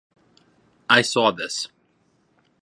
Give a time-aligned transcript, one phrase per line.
[0.89, 1.67] I saw this.